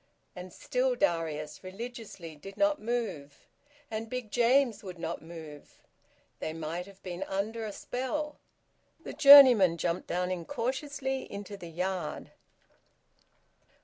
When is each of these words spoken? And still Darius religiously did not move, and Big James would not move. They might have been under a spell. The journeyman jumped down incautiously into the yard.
And 0.35 0.51
still 0.51 0.95
Darius 0.95 1.63
religiously 1.63 2.35
did 2.35 2.57
not 2.57 2.81
move, 2.81 3.47
and 3.91 4.09
Big 4.09 4.31
James 4.31 4.81
would 4.83 4.97
not 4.97 5.21
move. 5.21 5.79
They 6.39 6.53
might 6.53 6.87
have 6.87 7.03
been 7.03 7.21
under 7.27 7.63
a 7.67 7.71
spell. 7.71 8.39
The 9.03 9.13
journeyman 9.13 9.77
jumped 9.77 10.07
down 10.07 10.31
incautiously 10.31 11.31
into 11.31 11.55
the 11.55 11.69
yard. 11.69 12.31